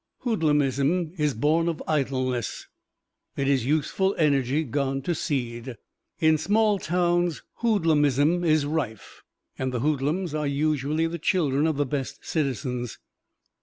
Hoodlumism 0.23 1.13
is 1.19 1.35
born 1.35 1.69
of 1.69 1.83
idleness; 1.87 2.67
it 3.37 3.47
is 3.47 3.67
useful 3.67 4.15
energy 4.17 4.63
gone 4.63 5.03
to 5.03 5.13
seed. 5.13 5.75
In 6.19 6.39
small 6.39 6.79
towns 6.79 7.43
hoodlumism 7.61 8.43
is 8.43 8.65
rife, 8.65 9.21
and 9.59 9.71
the 9.71 9.81
hoodlums 9.81 10.33
are 10.33 10.47
usually 10.47 11.05
the 11.05 11.19
children 11.19 11.67
of 11.67 11.77
the 11.77 11.85
best 11.85 12.25
citizens. 12.25 12.97